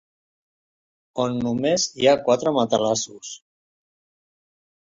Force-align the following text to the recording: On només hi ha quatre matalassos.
On 1.25 1.37
només 1.47 1.85
hi 2.01 2.09
ha 2.13 2.17
quatre 2.23 2.55
matalassos. 2.57 3.37